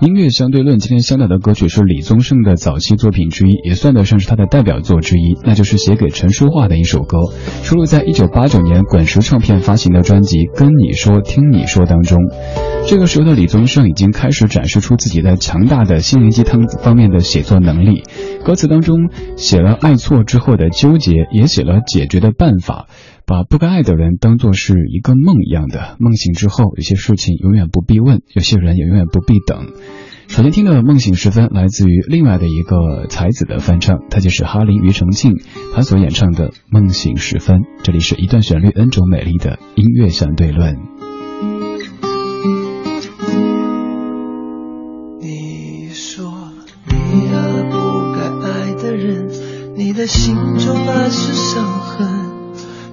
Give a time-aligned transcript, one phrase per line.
[0.00, 7.18] 音乐相对论，今天相聊的歌曲是李宗盛的早期作品之一，也算得上是他的代表作之一，那就是写给陈淑桦的一首歌，
[7.62, 12.18] 收录在一九八九年滚石唱片发行的专辑《跟你说听你说》当中。
[12.86, 18.02] 这个时候的李宗盛已经开始展示出自己的强大的心灵鸡汤方面的写作能力，
[18.42, 22.86] 歌词当中写了爱错之后的纠结，也写了解决的办法。
[23.30, 29.68] 把不该爱的人当作是一个梦一样的，梦醒之后，有些事情永远不必问，有些人也永远不必等。
[30.26, 35.36] 首先听的《梦醒时分》来自于另外的一个才子的翻唱，他就是哈林庾澄庆，
[35.76, 37.60] 他所演唱的《梦醒时分》。
[37.84, 40.76] 这里是一段旋律 N 种美丽的音乐相对论。
[45.20, 46.32] 你说
[46.88, 47.78] 你爱不
[48.12, 49.28] 该爱的人，
[49.76, 52.29] 你的心中满是伤痕。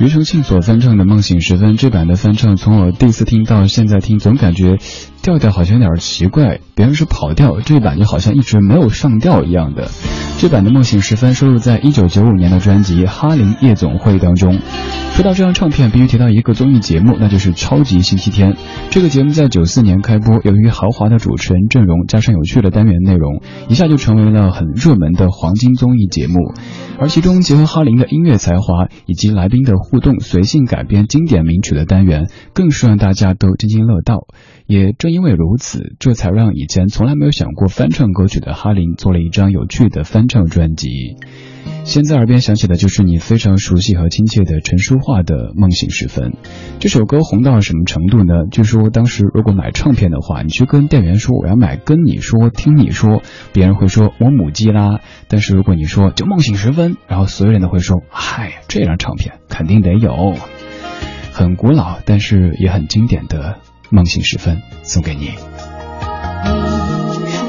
[0.00, 4.78] 庾澄庆所翻唱的《梦醒时分》这版的翻唱，从我第一次听到现在听，总感觉
[5.20, 9.90] 调调好像有点奇怪，别人是跑调，这一版就好像一直没有上调一样的。
[10.40, 14.58] 这版的《梦醒时分》收录在一九九五年的专辑《哈林夜总会》当中。
[15.12, 18.54] 说到这张唱片，必须提到一个综艺节目，那就是《超级星期天》。
[18.88, 26.54] 这个节目在九四年开播，由于豪华的主持人阵容加上有趣的单元内容，一下就成为了很热门的黄金综艺节目。
[26.98, 34.26] 而其中结合哈林的音乐才华以及来宾的互动，随性改编经典名曲的单元，更是让大家都津津乐道。
[34.70, 41.16] 也正因为如此，这才让以前从来没有想过翻唱歌曲的哈林做了一张有趣的翻唱专辑。
[41.82, 46.30] 现在耳边响起的就是你非常熟悉和亲切的陈淑桦的《梦醒时分》。
[46.78, 48.46] 这首歌红到什么程度呢？
[48.52, 53.18] 据说当时如果买唱片的话，你去跟店员说我要买《跟你说听你说》，
[53.52, 55.00] 别人会说我母鸡啦。
[55.26, 60.36] 但是如果你说就《梦醒时分》，然后所有人都会说，嗨，这张唱片肯定得有。
[61.32, 63.58] 很古老，但是也很经典的
[63.90, 65.32] 《梦醒时分》送给你。
[65.32, 65.36] 你
[67.32, 67.42] 说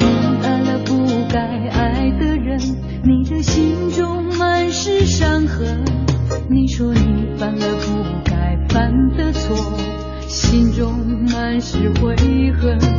[0.00, 0.04] 你
[0.42, 1.38] 爱了不该
[1.68, 2.58] 爱的人，
[3.04, 5.84] 你的心中满是伤痕。
[6.48, 9.56] 你说你犯了不该犯的错，
[10.26, 10.92] 心中
[11.32, 12.16] 满是悔
[12.60, 12.89] 恨。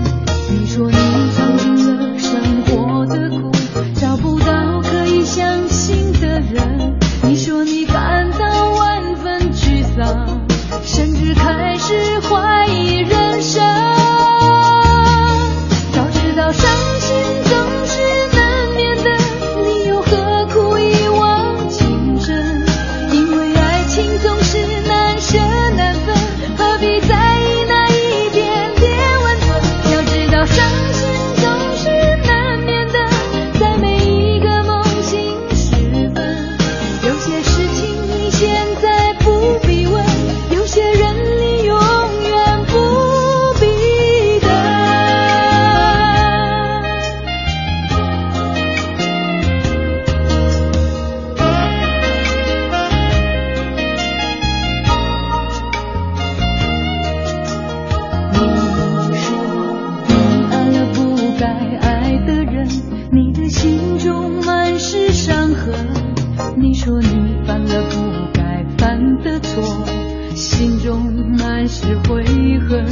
[71.72, 72.26] 是悔
[72.68, 72.86] 恨。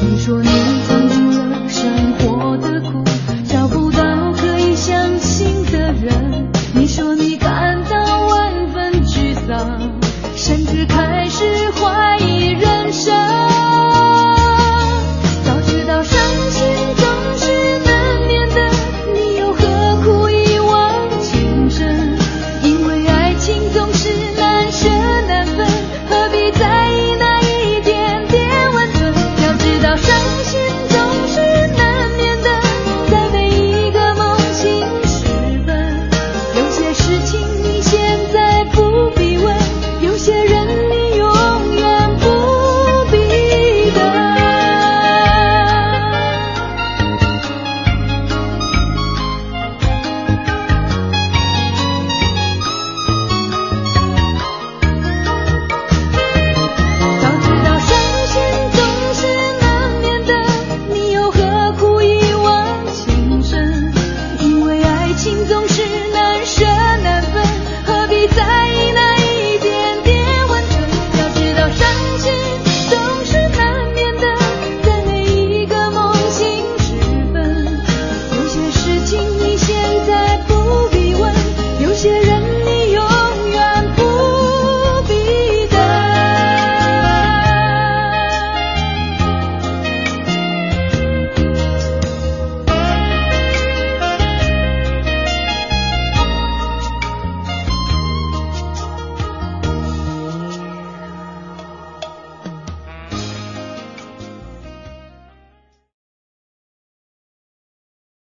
[0.00, 0.48] 你说你